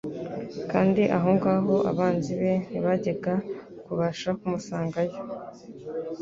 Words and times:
kandi 0.71 1.01
aho 1.17 1.27
ngaho 1.37 1.75
abanzi 1.91 2.31
be 2.41 2.51
ntibajyaga 2.69 3.33
kubasha 3.85 4.29
kumusangayo. 4.39 5.17